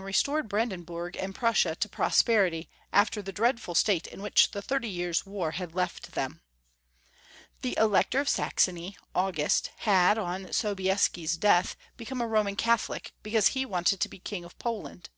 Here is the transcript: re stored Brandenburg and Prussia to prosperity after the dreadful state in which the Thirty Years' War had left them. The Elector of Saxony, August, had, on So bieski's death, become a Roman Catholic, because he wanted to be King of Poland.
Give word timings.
re 0.00 0.10
stored 0.14 0.48
Brandenburg 0.48 1.16
and 1.18 1.34
Prussia 1.34 1.74
to 1.76 1.86
prosperity 1.86 2.70
after 2.94 3.20
the 3.20 3.30
dreadful 3.30 3.74
state 3.74 4.06
in 4.06 4.22
which 4.22 4.52
the 4.52 4.62
Thirty 4.62 4.88
Years' 4.88 5.26
War 5.26 5.50
had 5.50 5.74
left 5.74 6.12
them. 6.12 6.40
The 7.60 7.76
Elector 7.76 8.18
of 8.18 8.26
Saxony, 8.30 8.96
August, 9.14 9.70
had, 9.80 10.16
on 10.16 10.50
So 10.50 10.74
bieski's 10.74 11.36
death, 11.36 11.76
become 11.98 12.22
a 12.22 12.26
Roman 12.26 12.56
Catholic, 12.56 13.12
because 13.22 13.48
he 13.48 13.66
wanted 13.66 14.00
to 14.00 14.08
be 14.08 14.18
King 14.18 14.46
of 14.46 14.58
Poland. 14.58 15.10